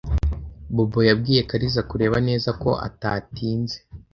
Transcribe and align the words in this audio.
Bobo 0.75 0.99
yabwiye 1.09 1.41
Kariza 1.49 1.81
kureba 1.89 2.17
neza 2.27 2.49
ko 2.61 2.69
atatinze. 2.87 3.77